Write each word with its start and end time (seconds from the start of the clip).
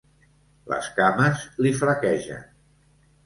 Les 0.71 0.87
cames 0.99 1.45
li 1.65 1.73
flaquegen. 1.83 2.43